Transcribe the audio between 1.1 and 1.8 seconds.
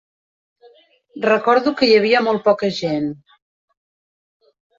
Recordo